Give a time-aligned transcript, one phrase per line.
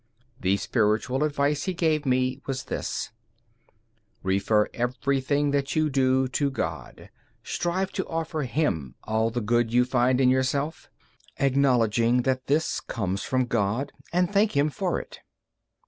[0.39, 3.11] The spiritual advice he gave me was this:
[4.23, 7.11] "Refer everything that you do to God;
[7.43, 10.89] strive to offer Him all the good you find in yourself,
[11.37, 15.19] acknowledging that this comes from God, and thank Him for it."